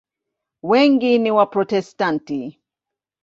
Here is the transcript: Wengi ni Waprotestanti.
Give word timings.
Wengi 0.69 1.11
ni 1.19 1.31
Waprotestanti. 1.37 2.41